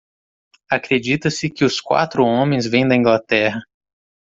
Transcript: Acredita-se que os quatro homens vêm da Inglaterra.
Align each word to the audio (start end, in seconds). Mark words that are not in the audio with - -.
Acredita-se 0.67 1.47
que 1.51 1.63
os 1.63 1.79
quatro 1.79 2.25
homens 2.25 2.65
vêm 2.65 2.87
da 2.87 2.95
Inglaterra. 2.95 3.61